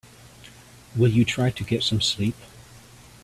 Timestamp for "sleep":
2.01-2.33